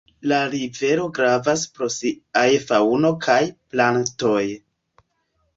[0.29, 3.39] La rivero gravas pro siaj faŭno kaj
[3.75, 4.43] plantoj.